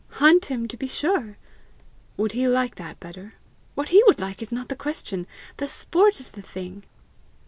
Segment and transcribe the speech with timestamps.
[0.13, 1.37] "Hunt him, to be sure."
[2.17, 3.35] "Would he like that better?"
[3.75, 5.27] "What he would like is not the question.
[5.57, 6.85] The sport is the thing."